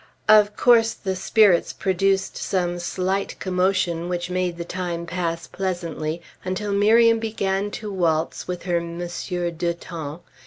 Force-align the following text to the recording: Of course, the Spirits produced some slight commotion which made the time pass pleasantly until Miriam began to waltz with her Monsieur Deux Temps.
Of 0.27 0.57
course, 0.57 0.93
the 0.95 1.15
Spirits 1.15 1.73
produced 1.73 2.35
some 2.35 2.79
slight 2.79 3.37
commotion 3.39 4.09
which 4.09 4.31
made 4.31 4.57
the 4.57 4.65
time 4.65 5.05
pass 5.05 5.45
pleasantly 5.45 6.23
until 6.43 6.71
Miriam 6.73 7.19
began 7.19 7.69
to 7.69 7.93
waltz 7.93 8.47
with 8.47 8.63
her 8.63 8.81
Monsieur 8.81 9.51
Deux 9.51 9.75
Temps. 9.75 10.21